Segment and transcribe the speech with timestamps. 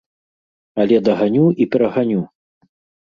[0.83, 2.21] Але даганю і пераганю!